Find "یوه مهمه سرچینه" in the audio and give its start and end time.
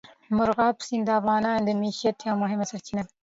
2.27-3.01